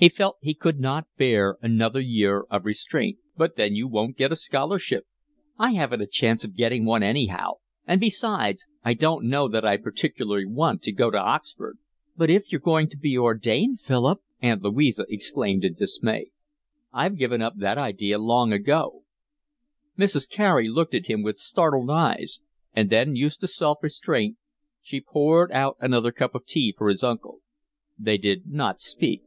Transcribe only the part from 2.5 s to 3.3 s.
of restraint.